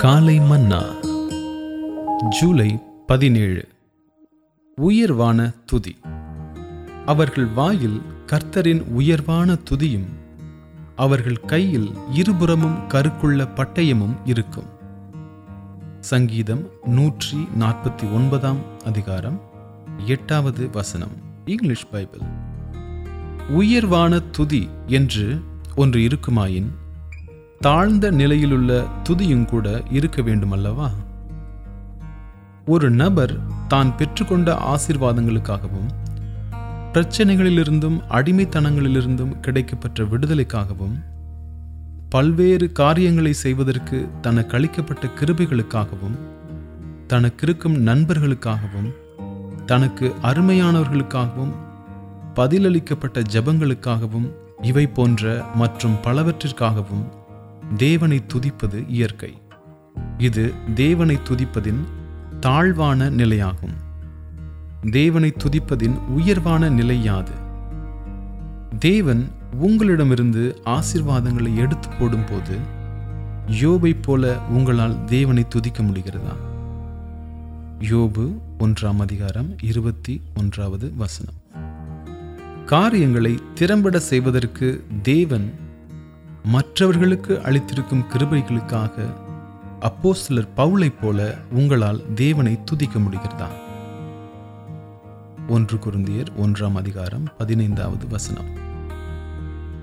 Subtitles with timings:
[0.00, 0.82] காலை மன்னா.
[2.28, 3.68] ஜூலை பதினேழு.
[4.76, 5.96] உயர்வான துதி.
[7.06, 10.08] அவர்கள் வாயில் கர்த்தரின் உயர்வான துதியும்
[10.96, 14.64] அவர்கள் கையில் இருபுறமும் கருக்குள்ள பட்டயமும் இருக்கும்.
[16.00, 19.40] சங்கீதம் நூற்றி நாற்பத்தி ஒன்பதாம் அதிகாரம்
[20.06, 21.12] எட்டாவது வசனம்.
[21.44, 22.26] English Bible.
[23.48, 25.40] உயர்வான துதி என்று
[25.76, 26.70] ஒன்று இருக்குமாயின்
[27.60, 30.90] தாழ்ந்த நிலையிலுள்ள துதியும் கூட இருக்க வேண்டுமல்லவா?
[32.66, 33.34] ஒரு நபர்
[33.68, 35.90] தான் பெற்றுக்கொண்ட ஆசீர்வாதங்களுக்காகவும்
[36.92, 40.96] பிரச்சனைகளிலிருந்தும் அடிமைத்தனங்களிலிருந்தும் கிடைக்கப்பெற்ற விடுதலைக்காகவும்
[42.08, 46.18] பல்வேறு காரியங்களை செய்வதற்கு தனக்கு அளிக்கப்பட்ட கிருபைகளுக்காகவும்
[47.06, 48.90] தனக்கிருக்கும் நண்பர்களுக்காகவும்
[49.66, 51.54] தனக்கு அருமையானவர்களுக்காகவும்
[52.34, 54.28] பதிலளிக்கப்பட்ட ஜெபங்களுக்காகவும்
[54.62, 57.04] இவை போன்ற மற்றும் பலவற்றிற்காகவும்
[57.76, 59.42] தேவனை துதிப்பது இயற்கை.
[60.18, 61.84] இது தேவனை துதிப்பதின்
[62.40, 63.74] தாழ்வான நிலையாகும்.
[64.90, 67.30] தேவனை துதிப்பதின் உயர்வான நிலை யாது?
[68.78, 72.58] தேவன் உங்களிடமிருந்து ஆசீர்வாதங்களை எடுத்து போடும்போது
[73.60, 76.36] யோபை போல உங்களால் தேவனை துதிக்க முடிகிறதா?
[77.80, 81.34] யோபு ஒன்றாம் அதிகாரம் இருபத்தி ஒன்றாவது வசனம்.
[82.66, 85.52] காரியங்களை திறம்பட செய்வதற்கு தேவன்
[86.44, 89.14] மற்றவர்களுக்கு அளித்திருக்கும் கிருபைகளுக்காக
[89.80, 93.48] அப்போ சிலர் பவுளைப் போல உங்களால் தேவனை துதிக்க முடிகிறதா?
[95.48, 98.48] ஒன்று குருந்தியர் ஒன்றாம் அதிகாரம் பதினைந்தாவது வசனம்.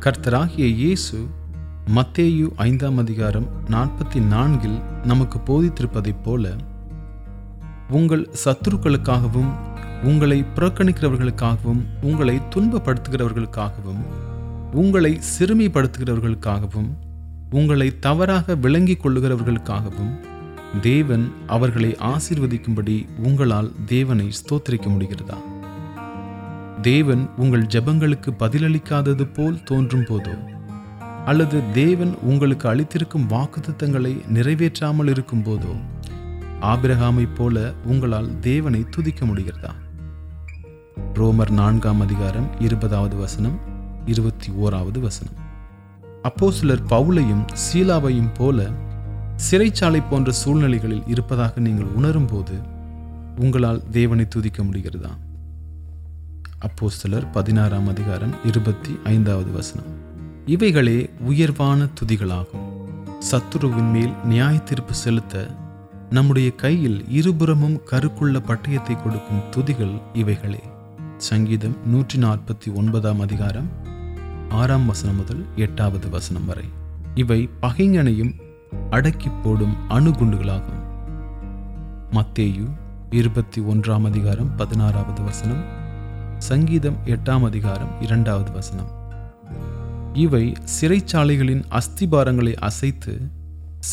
[0.00, 1.26] கர்த்தராகிய இயேசு
[1.94, 6.56] மத்தேயு ஐந்தாம் அதிகாரம் நாற்பத்தி நான்கில் நமக்கு போதித்திருப்பதைப் போல
[7.90, 9.52] உங்கள் சத்துருக்களுக்காகவும்
[10.02, 14.28] உங்களை புறக்கணிக்கிறவர்களுக்காகவும் உங்களை துன்பப்படுத்துகிறவர்களுக்காகவும்
[14.72, 16.88] உங்களை சிறுமிப்படுத்துகிறவர்களுக்காகவும்
[17.50, 20.20] உங்களை தவறாக விளங்கிக் கொள்ளுகிறவர்களுக்காகவும்
[20.80, 25.34] தேவன் அவர்களை ஆசீர்வதிக்கும்படி உங்களால் தேவனை ஸ்தோத்திரிக்க முடிகிறதா?
[26.82, 30.38] தேவன் உங்கள் ஜெபங்களுக்கு பதிலளிக்காதது போல் தோன்றும் போதோ?
[31.24, 35.80] அல்லது தேவன் உங்களுக்கு அளித்திருக்கும் வாக்குத்தத்தங்களை நிறைவேற்றாமல் இருக்கும் போதோ?
[36.60, 39.70] ஆபிரகாமைப் போல உங்களால் தேவனை துதிக்க முடிகிறதா?
[41.14, 43.78] ரோமர் நான்காம் அதிகாரம் இருபதாவது வசனம்.
[44.06, 45.34] இருபத்தி ஓராவது வசனம்.
[46.22, 48.68] அப்போ சிலர் பவுலையும் சீலாவையும் போல
[49.50, 52.58] சிறைச்சாலை போன்ற சூழ்நிலைகளில் இருப்பதாக நீங்கள் உணரும் போது
[53.38, 55.10] உங்களால் தேவனை துதிக்க முடிகிறதா?
[56.58, 60.08] அப்போ சிலர் பதினாறாம் அதிகாரம் இருபத்தி ஐந்தாவது வசனம்.
[60.46, 62.68] இவைகளே உயர்வான துதிகளாகும்.
[63.30, 65.46] சத்துருவின் மேல் நியாய தீர்ப்பு செலுத்த
[66.10, 70.60] நம்முடைய கையில் இருபுறமும் கருக்குள்ள பட்டயத்தை கொடுக்கும் துதிகள் இவைகளே.
[71.16, 73.88] சங்கீதம் நூற்றி நாற்பத்தி ஒன்பதாம் அதிகாரம்
[74.50, 76.64] ஆறாம் வசனம் முதல் எட்டாவது வசனம் வரை.
[77.14, 78.40] இவை பகைஞனையும்
[78.90, 80.80] அடக்கி போடும் அணுகுண்டுகளாகும்.
[82.12, 82.68] மத்தேயு
[83.10, 85.62] இருபத்தி ஒன்றாம் அதிகாரம் பதினாறாவது வசனம்
[86.38, 88.88] சங்கீதம் எட்டாம் அதிகாரம் இரண்டாவது வசனம்.
[90.12, 93.20] இவை சிறைச்சாலைகளின் அஸ்திபாரங்களை அசைத்து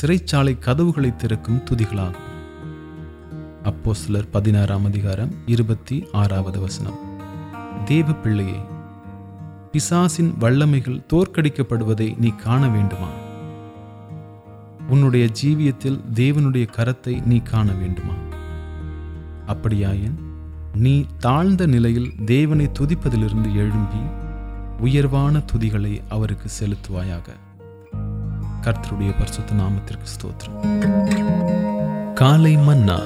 [0.00, 2.32] சிறைச்சாலை கதவுகளை திறக்கும் துதிகளாகும்.
[3.62, 6.98] அப்போ சிலர் பதினாறாம் அதிகாரம் இருபத்தி ஆறாவது வசனம்.
[7.84, 8.60] தேவ பிள்ளையே
[9.76, 13.08] பிசாசின் வல்லமைகள் தோற்கடிக்கப்படுவதை நீ காண வேண்டுமா?
[14.88, 18.12] உன்னுடைய ஜீவியத்தில் தேவனுடைய கரத்தை நீ காண வேண்டுமா?
[19.46, 20.18] அப்படியாயின்
[20.74, 24.00] நீ தாழ்ந்த நிலையில் தேவனை துதிப்பதிலிருந்து எழும்பி
[24.80, 27.26] உயர்வான துதிகளை அவருக்கு செலுத்துவாயாக.
[28.62, 32.12] கர்த்தருடைய பரிசுத்த நாமத்திற்கு ஸ்தோத்திரம்.
[32.14, 33.00] காலை மன்னா.